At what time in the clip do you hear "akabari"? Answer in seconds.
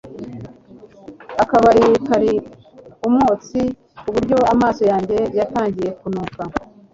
1.43-1.85